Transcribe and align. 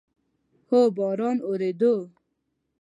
هو، 0.69 0.79
باران 0.97 1.37
اوورېدو 1.47 1.93